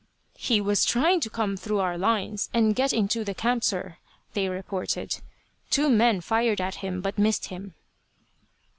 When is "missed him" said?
7.19-7.75